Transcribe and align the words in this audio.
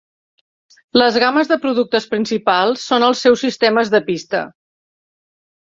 Les 1.01 1.19
gammes 1.23 1.51
de 1.51 1.57
productes 1.67 2.09
principals 2.15 2.87
són 2.93 3.07
els 3.09 3.21
seus 3.27 3.47
sistemes 3.47 3.93
de 3.97 4.03
pista. 4.09 4.45